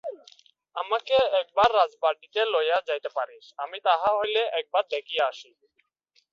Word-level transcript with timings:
আমাকে 0.75 1.15
একবার 1.41 1.69
রাজবাটীতে 1.73 2.41
লইয়া 2.53 2.77
যাইতে 2.87 3.09
পারিস, 3.17 3.45
আমি 3.57 3.77
তাহা 3.87 4.09
হইলে 4.17 4.41
একবার 4.59 4.83
দেখিয়া 4.93 5.23
আসি। 5.31 5.49